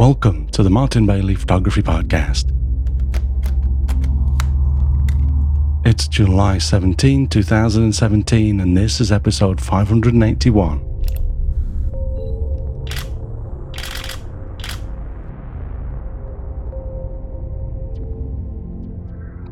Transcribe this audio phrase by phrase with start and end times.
[0.00, 2.46] Welcome to the Martin Bailey Photography Podcast.
[5.84, 10.78] It's July 17, 2017, and this is episode 581.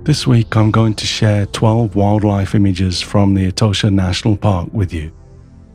[0.04, 4.94] This week, I'm going to share 12 wildlife images from the Etosha National Park with
[4.94, 5.12] you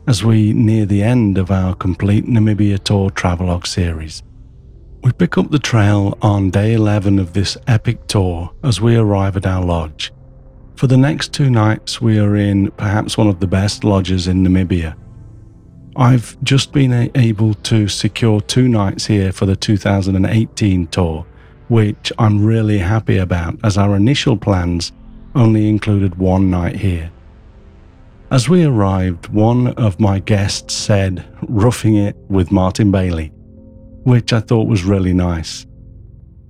[0.08, 4.24] as we near the end of our complete Namibia tour travelogue series.
[5.04, 9.36] We pick up the trail on day 11 of this epic tour as we arrive
[9.36, 10.14] at our lodge.
[10.76, 14.42] For the next two nights, we are in perhaps one of the best lodges in
[14.42, 14.96] Namibia.
[15.94, 21.26] I've just been able to secure two nights here for the 2018 tour,
[21.68, 24.90] which I'm really happy about as our initial plans
[25.34, 27.12] only included one night here.
[28.30, 33.33] As we arrived, one of my guests said, roughing it with Martin Bailey,
[34.04, 35.66] which I thought was really nice.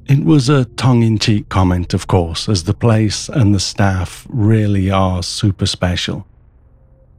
[0.07, 4.27] It was a tongue in cheek comment, of course, as the place and the staff
[4.29, 6.27] really are super special.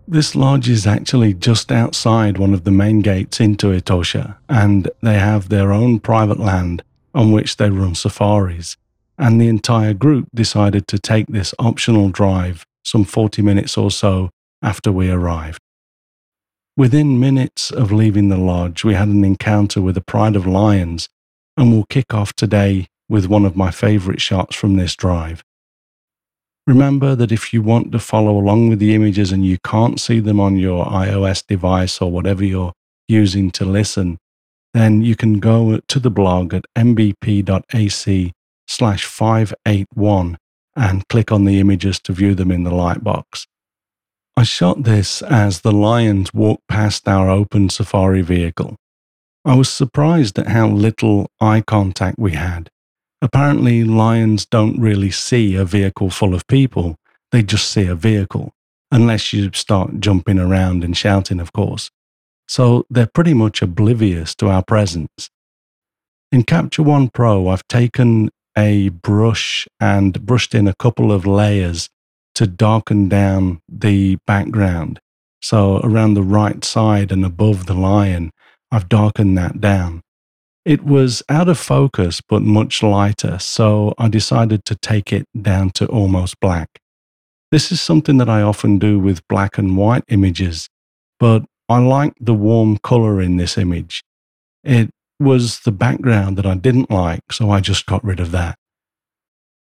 [0.07, 5.17] This lodge is actually just outside one of the main gates into Etosha, and they
[5.17, 6.83] have their own private land
[7.15, 8.77] on which they run safaris.
[9.17, 14.29] And the entire group decided to take this optional drive, some 40 minutes or so,
[14.61, 15.59] after we arrived.
[16.77, 21.07] Within minutes of leaving the lodge, we had an encounter with a pride of lions,
[21.55, 25.41] and we'll kick off today with one of my favourite shots from this drive.
[26.67, 30.19] Remember that if you want to follow along with the images and you can't see
[30.19, 32.73] them on your iOS device or whatever you're
[33.07, 34.17] using to listen,
[34.73, 38.33] then you can go to the blog at mbp.ac
[38.67, 40.37] slash 581
[40.75, 43.45] and click on the images to view them in the lightbox.
[44.37, 48.75] I shot this as the lions walked past our open safari vehicle.
[49.45, 52.69] I was surprised at how little eye contact we had.
[53.21, 56.97] Apparently, lions don't really see a vehicle full of people,
[57.31, 58.53] they just see a vehicle,
[58.91, 61.89] unless you start jumping around and shouting, of course.
[62.47, 65.29] So they're pretty much oblivious to our presence.
[66.31, 71.89] In Capture One Pro, I've taken a brush and brushed in a couple of layers
[72.35, 74.99] to darken down the background.
[75.41, 78.31] So around the right side and above the lion,
[78.71, 80.01] I've darkened that down.
[80.65, 85.69] It was out of focus, but much lighter, so I decided to take it down
[85.71, 86.79] to almost black.
[87.51, 90.67] This is something that I often do with black and white images,
[91.19, 94.03] but I like the warm color in this image.
[94.63, 98.57] It was the background that I didn't like, so I just got rid of that.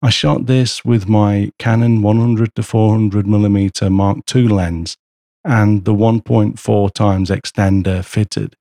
[0.05, 4.99] I shot this with my Canon 100 to 400 mm Mark II lens
[5.43, 8.55] and the 1.4 times extender fitted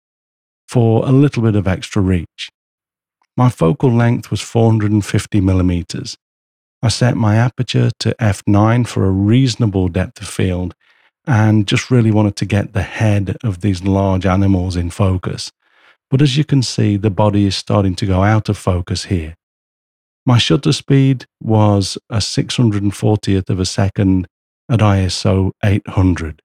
[0.69, 2.49] for a little bit of extra reach.
[3.35, 6.17] My focal length was 450 millimeters.
[6.81, 10.75] I set my aperture to f9 for a reasonable depth of field
[11.27, 15.51] and just really wanted to get the head of these large animals in focus.
[16.09, 19.35] But as you can see, the body is starting to go out of focus here.
[20.25, 24.27] My shutter speed was a 640th of a second
[24.69, 26.41] at ISO 800.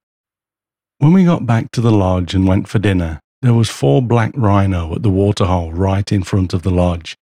[0.99, 4.33] When we got back to the lodge and went for dinner, there was four black
[4.35, 7.17] rhino at the waterhole right in front of the lodge.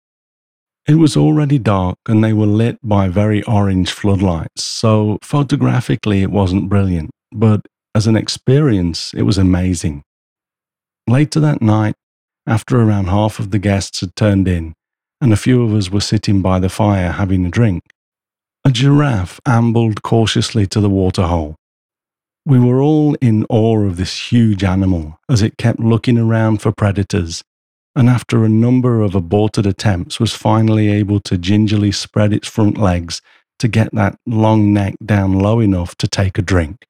[0.89, 6.31] It was already dark and they were lit by very orange floodlights, so photographically it
[6.31, 10.05] wasn't brilliant, but as an experience it was amazing.
[11.07, 11.97] Later that night,
[12.47, 14.73] after around half of the guests had turned in,
[15.21, 17.83] and a few of us were sitting by the fire having a drink.
[18.65, 21.57] A giraffe ambled cautiously to the waterhole.
[22.45, 26.73] We were all in awe of this huge animal as it kept looking around for
[26.73, 27.43] predators,
[27.95, 32.77] and after a number of aborted attempts was finally able to gingerly spread its front
[32.77, 33.21] legs
[33.59, 36.87] to get that long neck down low enough to take a drink.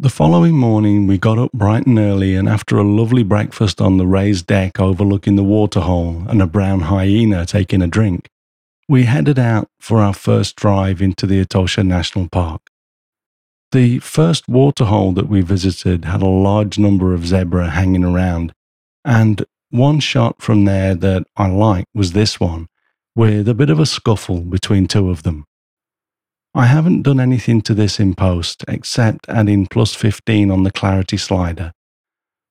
[0.00, 3.96] The following morning, we got up bright and early, and after a lovely breakfast on
[3.96, 8.28] the raised deck overlooking the waterhole and a brown hyena taking a drink,
[8.88, 12.70] we headed out for our first drive into the Etosha National Park.
[13.72, 18.52] The first waterhole that we visited had a large number of zebra hanging around,
[19.04, 22.68] and one shot from there that I liked was this one,
[23.16, 25.47] with a bit of a scuffle between two of them.
[26.54, 31.16] I haven't done anything to this in post except adding plus 15 on the clarity
[31.16, 31.72] slider.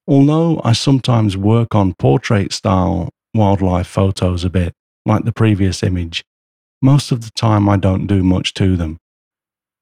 [0.08, 4.74] Although I sometimes work on portrait style wildlife photos a bit,
[5.06, 6.24] like the previous image,
[6.82, 8.98] most of the time I don't do much to them.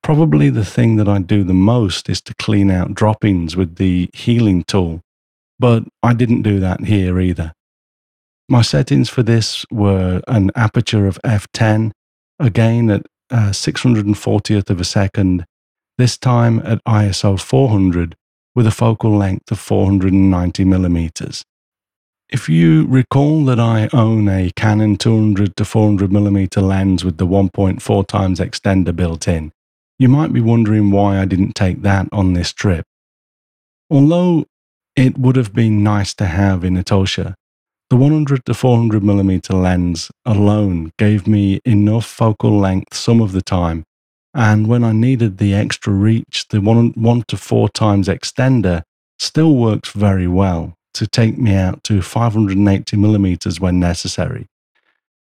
[0.01, 4.09] Probably the thing that I do the most is to clean out droppings with the
[4.13, 5.01] healing tool,
[5.59, 7.53] but I didn't do that here either.
[8.47, 11.91] My settings for this were an aperture of f10,
[12.39, 15.45] again at uh, 640th of a second,
[15.97, 18.15] this time at ISO 400
[18.53, 21.43] with a focal length of 490 millimeters.
[22.29, 27.27] If you recall that I own a Canon 200 to 400 millimeter lens with the
[27.27, 29.51] 1.4 times extender built in,
[29.99, 32.85] you might be wondering why I didn't take that on this trip.
[33.89, 34.45] Although
[34.95, 37.35] it would have been nice to have in Etosha,
[37.89, 43.41] the 100 to 400 millimeter lens alone gave me enough focal length some of the
[43.41, 43.85] time,
[44.33, 48.83] and when I needed the extra reach, the 1, one to 4 times extender
[49.19, 54.47] still works very well to take me out to 580 millimeters when necessary.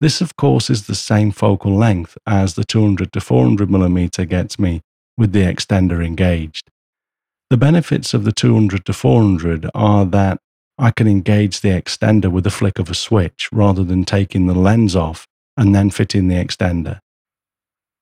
[0.01, 4.59] This, of course, is the same focal length as the 200 to 400 millimeter gets
[4.59, 4.83] me
[5.17, 6.71] with the extender engaged.
[7.51, 10.41] The benefits of the 200 to 400 are that
[10.79, 14.55] I can engage the extender with a flick of a switch rather than taking the
[14.55, 15.27] lens off
[15.57, 17.01] and then fitting the extender.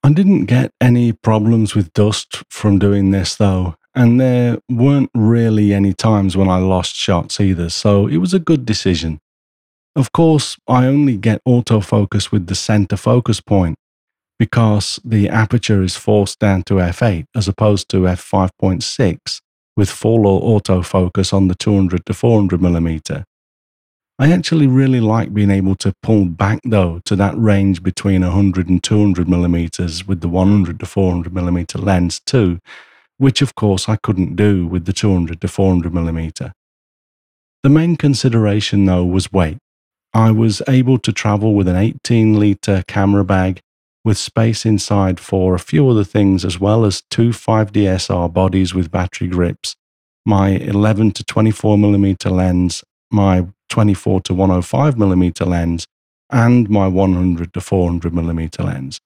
[0.03, 5.73] I didn't get any problems with dust from doing this though, and there weren't really
[5.73, 9.21] any times when I lost shots either, so it was a good decision.
[9.97, 13.77] Of course, I only get autofocus with the center focus point
[14.39, 19.41] because the aperture is forced down to f8 as opposed to f5.6
[19.77, 23.25] with full or autofocus on the 200 to 400 millimeter.
[24.19, 28.69] I actually really like being able to pull back though to that range between 100
[28.69, 32.59] and 200 millimeters with the 100 to 400 millimeter lens too,
[33.19, 36.55] which of course I couldn't do with the 200 to 400 millimeter.
[37.63, 39.59] The main consideration though was weight.
[40.15, 43.61] I was able to travel with an 18 litre camera bag
[44.07, 48.89] with space inside for a few other things as well as two 5DSR bodies with
[48.89, 49.75] battery grips,
[50.25, 55.89] my 11 to 24 millimeter lens, my 24 to 105 millimeter lens,
[56.31, 59.01] and my 100 to 400 millimeter lens.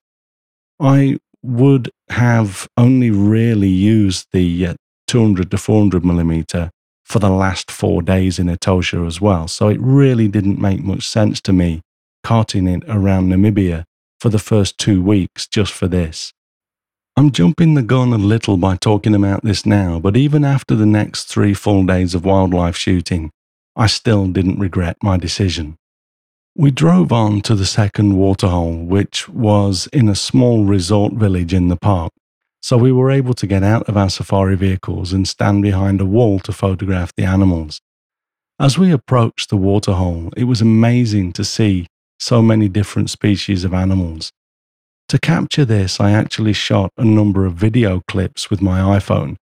[0.79, 4.73] I would have only really used the uh,
[5.07, 6.69] 200 to 400 millimeter
[7.05, 9.47] for the last four days in Etosha as well.
[9.47, 11.81] So it really didn't make much sense to me
[12.23, 13.85] carting it around Namibia
[14.21, 16.31] for the first two weeks just for this.
[17.17, 20.85] I'm jumping the gun a little by talking about this now, but even after the
[20.85, 23.31] next three full days of wildlife shooting,
[23.75, 25.75] I still didn't regret my decision.
[26.55, 31.69] We drove on to the second waterhole, which was in a small resort village in
[31.69, 32.13] the park,
[32.61, 36.05] so we were able to get out of our safari vehicles and stand behind a
[36.05, 37.81] wall to photograph the animals.
[38.59, 41.87] As we approached the waterhole, it was amazing to see
[42.21, 44.31] so many different species of animals.
[45.09, 49.35] To capture this, I actually shot a number of video clips with my iPhone,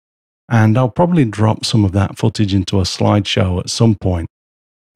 [0.49, 4.29] and I'll probably drop some of that footage into a slideshow at some point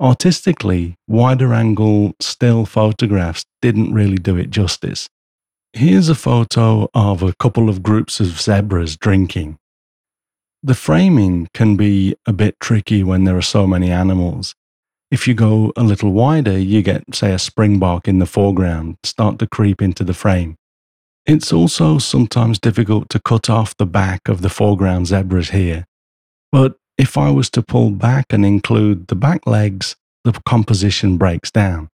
[0.02, 5.08] Artistically, wider angle still photographs didn't really do it justice.
[5.74, 9.58] Here's a photo of a couple of groups of zebras drinking.
[10.60, 14.56] The framing can be a bit tricky when there are so many animals.
[15.12, 19.38] If you go a little wider, you get, say, a springbok in the foreground start
[19.40, 20.56] to creep into the frame.
[21.26, 25.84] It's also sometimes difficult to cut off the back of the foreground zebras here,
[26.50, 31.50] but if I was to pull back and include the back legs, the composition breaks
[31.50, 31.90] down.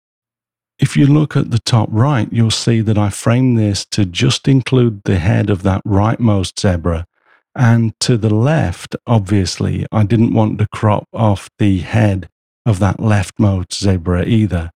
[0.80, 4.48] If you look at the top right, you'll see that I framed this to just
[4.48, 7.06] include the head of that rightmost zebra.
[7.54, 12.28] And to the left, obviously, I didn't want to crop off the head
[12.65, 14.72] of that leftmost zebra either.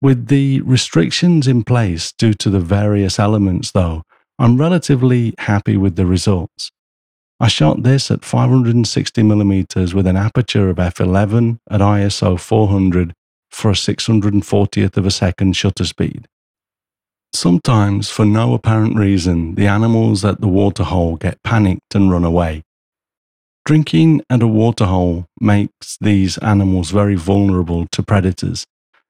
[0.00, 4.02] With the restrictions in place due to the various elements, though,
[4.38, 6.70] I'm relatively happy with the results.
[7.40, 13.12] I shot this at 560mm with an aperture of f11 at ISO 400
[13.50, 16.26] for a 640th of a second shutter speed.
[17.32, 22.62] Sometimes, for no apparent reason, the animals at the waterhole get panicked and run away.
[23.64, 28.66] Drinking at a waterhole makes these animals very vulnerable to predators,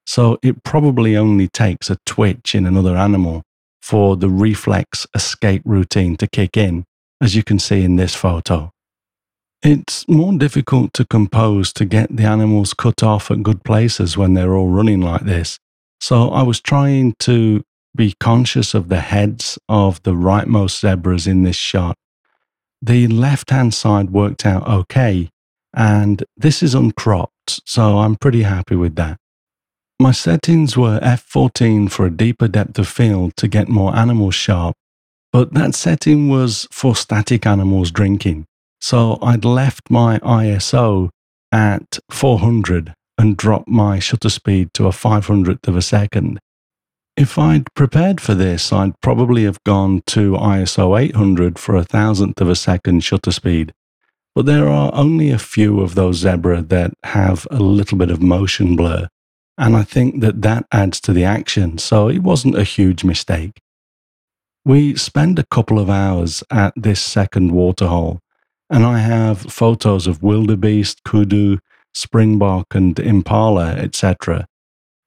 [0.07, 3.43] so it probably only takes a twitch in another animal
[3.83, 6.85] for the reflex escape routine to kick in
[7.21, 8.71] as you can see in this photo.
[9.63, 14.35] It's more difficult to compose to get the animals cut off at good places when
[14.35, 15.59] they're all running like this.
[16.01, 17.65] So I was trying to
[17.97, 21.97] be conscious of the heads of the rightmost zebras in this shot.
[22.87, 25.31] The left hand side worked out okay,
[25.73, 29.17] and this is uncropped, so I'm pretty happy with that.
[29.99, 34.77] My settings were f14 for a deeper depth of field to get more animals sharp,
[35.33, 38.45] but that setting was for static animals drinking.
[38.83, 41.09] So I'd left my ISO
[41.51, 46.39] at 400 and dropped my shutter speed to a 500th of a second.
[47.17, 52.41] If I'd prepared for this, I'd probably have gone to ISO 800 for a thousandth
[52.41, 53.73] of a second shutter speed.
[54.35, 58.21] But there are only a few of those zebra that have a little bit of
[58.21, 59.07] motion blur.
[59.57, 63.61] And I think that that adds to the action, so it wasn't a huge mistake.
[64.65, 68.19] We spend a couple of hours at this second waterhole,
[68.69, 71.59] and I have photos of wildebeest, kudu,
[71.93, 74.49] springbok, and impala, etc.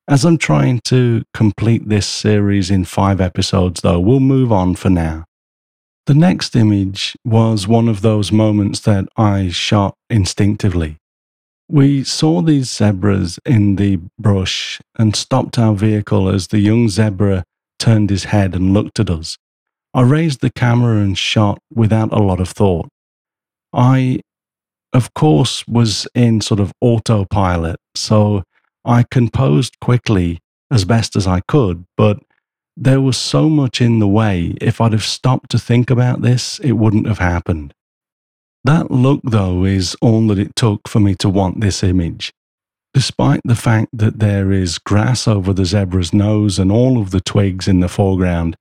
[0.09, 4.89] As I'm trying to complete this series in five episodes, though, we'll move on for
[4.89, 5.25] now.
[6.05, 10.95] The next image was one of those moments that I shot instinctively.
[11.67, 17.43] We saw these zebras in the brush and stopped our vehicle as the young zebra
[17.77, 19.35] turned his head and looked at us.
[19.93, 22.87] I raised the camera and shot without a lot of thought.
[23.73, 24.21] I,
[24.93, 28.43] of course, was in sort of autopilot, so
[28.85, 30.39] I composed quickly
[30.71, 32.19] as best as I could, but
[32.75, 34.55] there was so much in the way.
[34.61, 37.73] If I'd have stopped to think about this, it wouldn't have happened.
[38.63, 42.33] That look, though, is all that it took for me to want this image.
[42.93, 47.21] Despite the fact that there is grass over the zebra's nose and all of the
[47.21, 48.55] twigs in the foreground,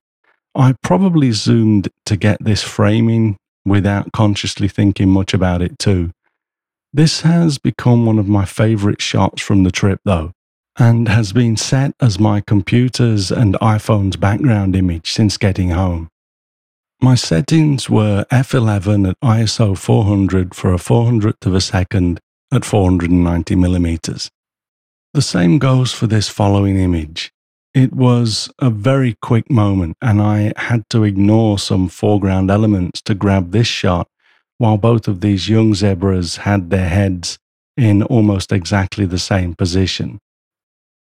[0.55, 6.11] I probably zoomed to get this framing without consciously thinking much about it too.
[6.93, 10.31] This has become one of my favourite shots from the trip though,
[10.77, 16.09] and has been set as my computer's and iPhone's background image since getting home.
[17.01, 22.19] My settings were f11 at ISO 400 for a 400th of a second
[22.51, 24.31] at 490 millimeters.
[25.13, 27.31] The same goes for this following image.
[27.73, 33.13] It was a very quick moment, and I had to ignore some foreground elements to
[33.13, 34.07] grab this shot
[34.57, 37.37] while both of these young zebras had their heads
[37.75, 40.19] in almost exactly the same position.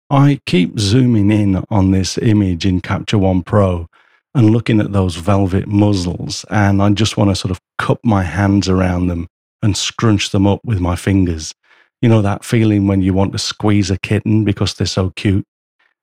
[0.09, 3.87] I keep zooming in on this image in Capture One Pro
[4.33, 8.23] and looking at those velvet muzzles, and I just want to sort of cup my
[8.23, 9.27] hands around them
[9.61, 11.53] and scrunch them up with my fingers.
[12.01, 15.45] You know, that feeling when you want to squeeze a kitten because they're so cute?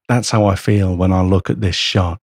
[0.09, 2.19] That's how I feel when I look at this shot.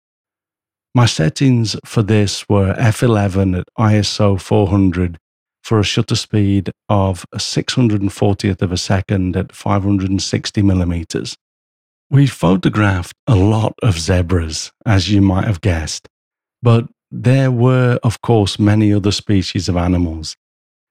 [0.93, 5.19] My settings for this were f11 at ISO 400
[5.63, 11.37] for a shutter speed of a 640th of a second at 560 millimeters.
[12.11, 16.09] We photographed a lot of zebras, as you might have guessed,
[16.61, 20.35] but there were, of course, many other species of animals.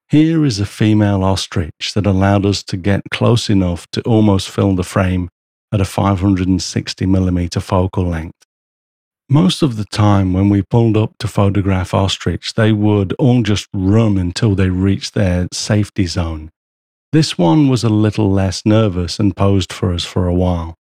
[0.07, 4.75] Here is a female ostrich that allowed us to get close enough to almost fill
[4.75, 5.27] the frame
[5.73, 8.45] at a 560 millimeter focal length.
[9.31, 13.67] Most of the time, when we pulled up to photograph ostrich, they would all just
[13.75, 16.49] run until they reached their safety zone.
[17.11, 20.73] This one was a little less nervous and posed for us for a while.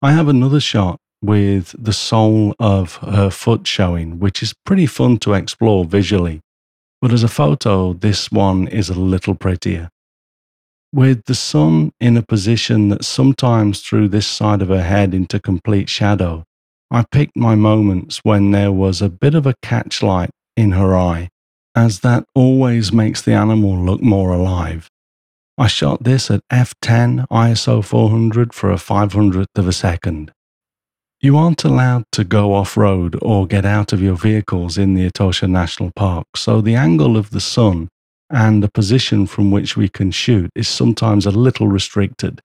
[0.00, 5.18] I have another shot with the sole of her foot showing, which is pretty fun
[5.18, 6.40] to explore visually.
[7.02, 9.88] But as a photo, this one is a little prettier.
[10.92, 15.40] With the sun in a position that sometimes threw this side of her head into
[15.40, 16.44] complete shadow,
[16.90, 21.28] I picked my moments when there was a bit of a catchlight in her eye,
[21.74, 24.88] as that always makes the animal look more alive.
[25.58, 30.32] I shot this at f10 ISO 400 for a 500th of a second.
[31.20, 35.10] You aren't allowed to go off road or get out of your vehicles in the
[35.10, 37.88] Etosha National Park, so the angle of the sun
[38.30, 42.40] and the position from which we can shoot is sometimes a little restricted.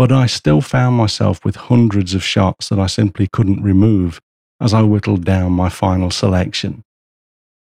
[0.00, 4.18] But I still found myself with hundreds of shots that I simply couldn't remove
[4.58, 6.84] as I whittled down my final selection.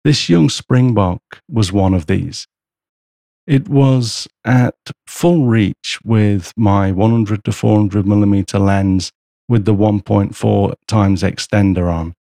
[0.05, 2.47] This young Springbok was one of these.
[3.45, 9.11] It was at full reach with my 100 to 400 millimeter lens
[9.49, 12.13] with the 1.4 times extender on,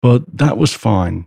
[0.00, 1.26] but that was fine.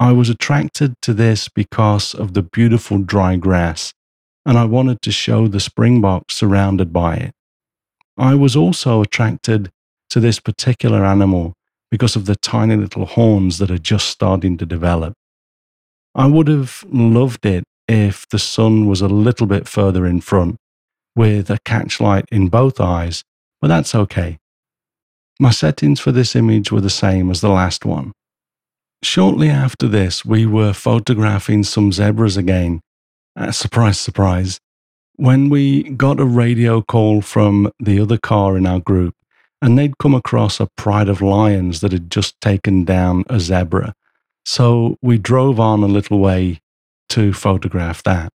[0.00, 3.94] I was attracted to this because of the beautiful dry grass,
[4.44, 7.34] and I wanted to show the springbok surrounded by it.
[8.16, 9.70] I was also attracted
[10.10, 11.54] to this particular animal
[11.90, 15.14] because of the tiny little horns that are just starting to develop.
[16.14, 20.56] I would have loved it if the sun was a little bit further in front
[21.16, 23.22] with a catchlight in both eyes,
[23.60, 24.38] but that's okay.
[25.40, 28.12] My settings for this image were the same as the last one.
[29.02, 32.80] Shortly after this, we were photographing some zebras again.
[33.36, 34.58] Uh, surprise, surprise.
[35.16, 39.14] When we got a radio call from the other car in our group,
[39.62, 43.94] and they'd come across a pride of lions that had just taken down a zebra.
[44.44, 46.60] So we drove on a little way
[47.10, 48.30] to photograph that.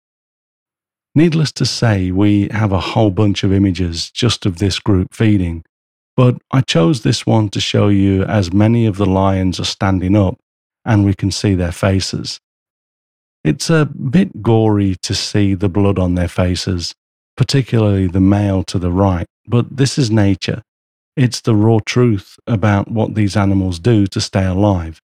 [1.15, 5.65] Needless to say, we have a whole bunch of images just of this group feeding,
[6.17, 10.17] but I chose this one to show you as many of the lions are standing
[10.17, 10.39] up
[10.85, 12.41] and we can see their faces.
[13.45, 16.95] It's a bit gory to see the blood on their faces,
[17.37, 20.63] particularly the male to the right, but this is nature.
[21.15, 24.99] It's the raw truth about what these animals do to stay alive.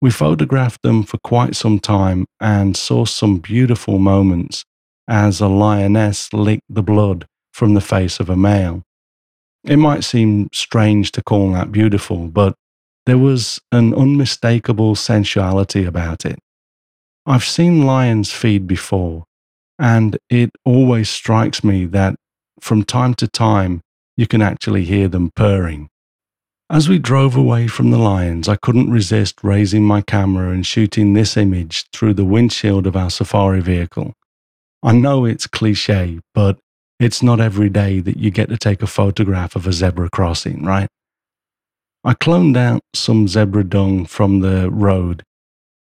[0.00, 4.64] We photographed them for quite some time and saw some beautiful moments
[5.06, 8.82] as a lioness licked the blood from the face of a male.
[9.64, 12.54] It might seem strange to call that beautiful, but
[13.04, 16.38] there was an unmistakable sensuality about it.
[17.24, 19.24] I've seen lions feed before,
[19.78, 22.16] and it always strikes me that
[22.60, 23.80] from time to time
[24.16, 25.88] you can actually hear them purring.
[26.68, 31.12] As we drove away from the lions, I couldn't resist raising my camera and shooting
[31.12, 34.14] this image through the windshield of our safari vehicle.
[34.82, 36.58] I know it's cliche, but
[36.98, 40.64] it's not every day that you get to take a photograph of a zebra crossing,
[40.64, 40.88] right?
[42.02, 45.22] I cloned out some zebra dung from the road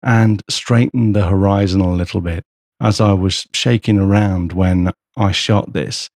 [0.08, 2.42] and straightened the horizon a little bit
[2.80, 6.08] as I was shaking around when I shot this,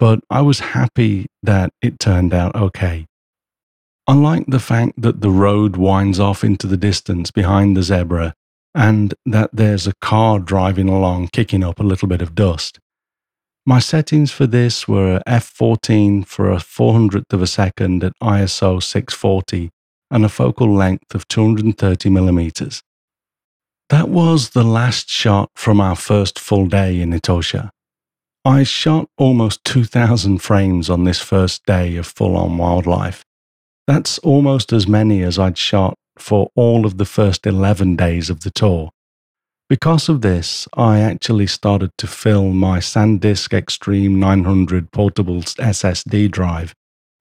[0.00, 3.06] but I was happy that it turned out okay.
[4.08, 8.34] I like the fact that the road winds off into the distance behind the zebra
[8.74, 12.80] and that there's a car driving along kicking up a little bit of dust.
[13.64, 19.70] My settings for this were f14 for a 400th of a second at ISO 640
[20.10, 22.82] and a focal length of 230 millimeters.
[23.90, 27.70] That was the last shot from our first full day in Etosha.
[28.44, 33.24] I shot almost 2,000 frames on this first day of full on wildlife,
[33.86, 38.40] that's almost as many as I'd shot for all of the first 11 days of
[38.40, 38.90] the tour.
[39.68, 46.72] Because of this, I actually started to fill my SanDisk Extreme 900 portable SSD drive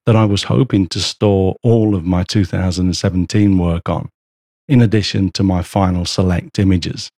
[0.05, 4.09] that I was hoping to store all of my 2017 work on,
[4.68, 7.10] in addition to my final select images.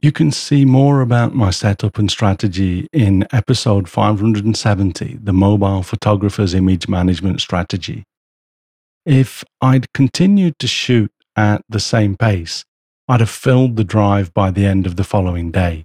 [0.00, 6.52] You can see more about my setup and strategy in episode 570, the Mobile Photographer's
[6.52, 8.04] Image Management Strategy.
[9.06, 12.64] If I'd continued to shoot at the same pace,
[13.08, 15.84] I'd have filled the drive by the end of the following day.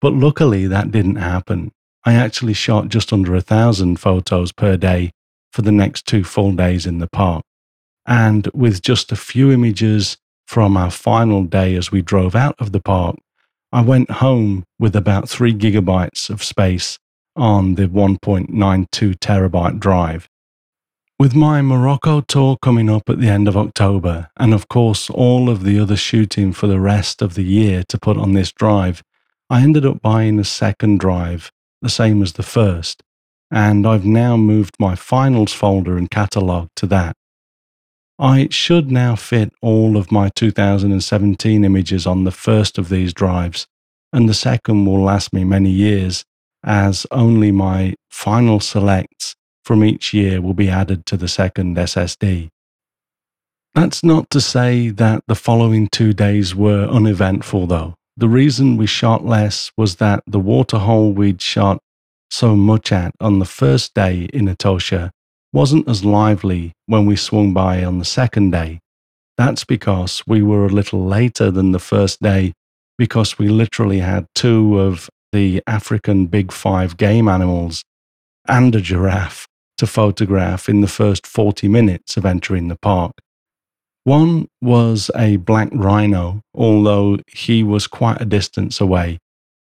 [0.00, 1.72] But luckily, that didn't happen.
[2.04, 5.10] I actually shot just under a thousand photos per day
[5.52, 7.42] for the next two full days in the park.
[8.06, 10.16] And with just a few images
[10.48, 13.16] from our final day as we drove out of the park,
[13.70, 16.98] I went home with about three gigabytes of space
[17.36, 20.26] on the 1.92 terabyte drive.
[21.18, 25.50] With my Morocco tour coming up at the end of October, and of course all
[25.50, 29.02] of the other shooting for the rest of the year to put on this drive,
[29.50, 33.02] I ended up buying a second drive, the same as the first,
[33.50, 37.17] and I've now moved my finals folder and catalogue to that.
[38.18, 43.68] I should now fit all of my 2017 images on the first of these drives,
[44.12, 46.24] and the second will last me many years,
[46.64, 52.48] as only my final selects from each year will be added to the second SSD.
[53.74, 57.94] That's not to say that the following two days were uneventful, though.
[58.16, 61.78] The reason we shot less was that the waterhole we'd shot
[62.30, 65.10] so much at on the first day in Etosha
[65.52, 68.80] wasn't as lively when we swung by on the second day.
[69.36, 72.52] That's because we were a little later than the first day
[72.98, 77.84] because we literally had two of the African big five game animals
[78.46, 83.12] and a giraffe to photograph in the first 40 minutes of entering the park.
[84.04, 89.18] One was a black rhino, although he was quite a distance away.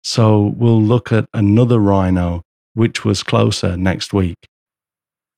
[0.02, 2.42] So we'll look at another rhino,
[2.74, 4.36] which was closer next week.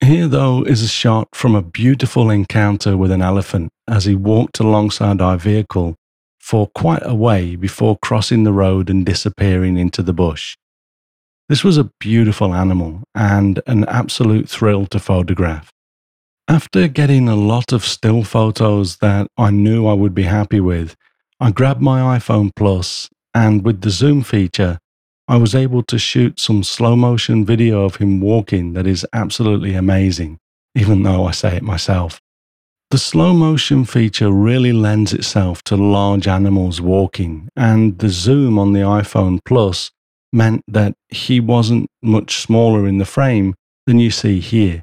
[0.04, 4.60] Here, though, is a shot from a beautiful encounter with an elephant as he walked
[4.60, 5.96] alongside our vehicle
[6.38, 10.56] for quite a way before crossing the road and disappearing into the bush.
[11.48, 15.70] This was a beautiful animal and an absolute thrill to photograph.
[16.48, 20.96] After getting a lot of still photos that I knew I would be happy with,
[21.40, 24.78] I grabbed my iPhone Plus and with the zoom feature,
[25.26, 29.74] I was able to shoot some slow motion video of him walking that is absolutely
[29.74, 30.38] amazing,
[30.74, 32.20] even though I say it myself.
[32.90, 38.74] The slow motion feature really lends itself to large animals walking, and the zoom on
[38.74, 39.90] the iPhone Plus
[40.30, 43.54] meant that he wasn't much smaller in the frame
[43.86, 44.82] than you see here.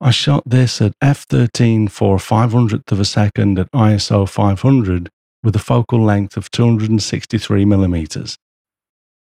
[0.00, 5.08] I shot this at f13 for a 500th of a second at ISO 500
[5.44, 8.36] with a focal length of 263 millimeters.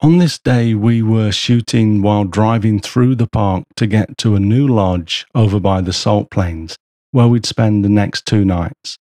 [0.03, 4.41] On this day, we were shooting while driving through the park to get to a
[4.41, 6.77] new lodge over by the salt plains,
[7.13, 8.99] where we'd spend the next two nights.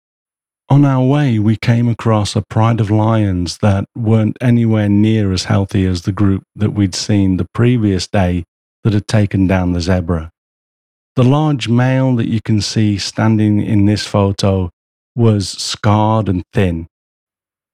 [0.69, 5.45] On our way, we came across a pride of lions that weren't anywhere near as
[5.45, 8.45] healthy as the group that we'd seen the previous day
[8.85, 10.31] that had taken down the zebra.
[11.17, 14.69] The large male that you can see standing in this photo
[15.17, 16.89] was scarred and thin,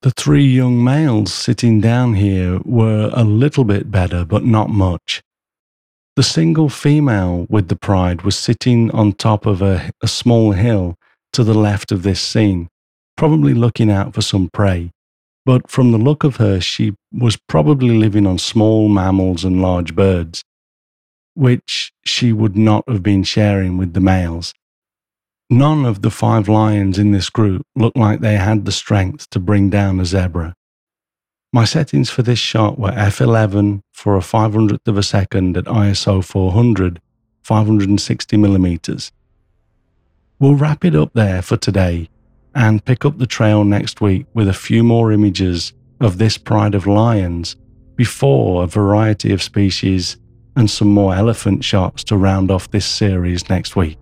[0.06, 5.20] the three young males sitting down here were a little bit better, but not much.
[6.14, 10.96] The single female with the pride was sitting on top of a, a small hill
[11.32, 12.68] to the left of this scene,
[13.16, 14.92] probably looking out for some prey.
[15.44, 19.96] But from the look of her, she was probably living on small mammals and large
[19.96, 20.44] birds,
[21.34, 24.54] which she would not have been sharing with the males.
[25.48, 29.38] None of the five lions in this group looked like they had the strength to
[29.38, 30.54] bring down a zebra.
[31.52, 36.24] My settings for this shot were f11 for a 500th of a second at ISO
[36.24, 37.00] 400,
[37.44, 39.12] 560 millimeters.
[40.40, 42.10] We'll wrap it up there for today
[42.52, 46.74] and pick up the trail next week with a few more images of this pride
[46.74, 47.54] of lions
[47.94, 50.16] before a variety of species
[50.56, 53.96] and some more elephant shots to round off this series next week.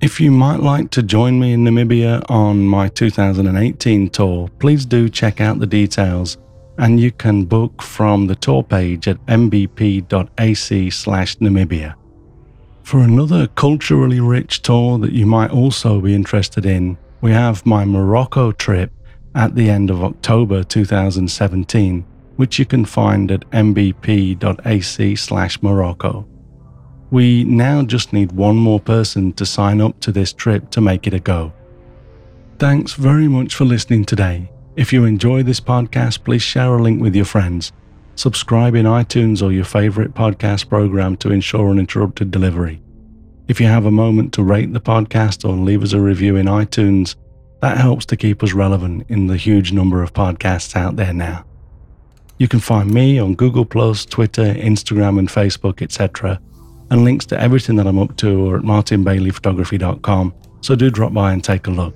[0.00, 5.08] If you might like to join me in Namibia on my 2018 tour, please do
[5.08, 6.38] check out the details
[6.78, 11.94] and you can book from the tour page at mbp.ac/namibia.
[12.84, 17.84] For another culturally rich tour that you might also be interested in, we have my
[17.84, 18.92] Morocco trip
[19.34, 22.04] at the end of October 2017,
[22.36, 26.26] which you can find at mbp.ac/morocco.
[27.10, 31.06] We now just need one more person to sign up to this trip to make
[31.06, 31.52] it a go.
[32.58, 34.50] Thanks very much for listening today.
[34.76, 37.72] If you enjoy this podcast, please share a link with your friends.
[38.14, 42.82] Subscribe in iTunes or your favorite podcast program to ensure uninterrupted delivery.
[43.46, 46.44] If you have a moment to rate the podcast or leave us a review in
[46.44, 47.16] iTunes,
[47.62, 51.46] that helps to keep us relevant in the huge number of podcasts out there now.
[52.36, 56.38] You can find me on Google, Twitter, Instagram, and Facebook, etc
[56.90, 61.32] and links to everything that I'm up to are at martinbaileyphotography.com, so do drop by
[61.32, 61.94] and take a look.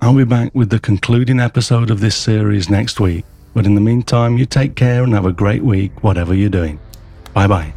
[0.00, 3.24] I'll be back with the concluding episode of this series next week,
[3.54, 6.78] but in the meantime, you take care and have a great week, whatever you're doing.
[7.32, 7.72] Bye bye.